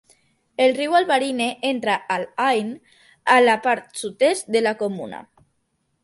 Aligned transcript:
El 0.63 0.71
riu 0.77 0.93
Albarine 0.99 1.49
entra 1.71 1.97
al 2.15 2.25
Ain 2.45 2.71
a 3.33 3.35
la 3.43 3.55
part 3.67 4.01
sud-est 4.01 4.49
de 4.57 4.63
la 4.69 4.73
comuna. 4.81 5.21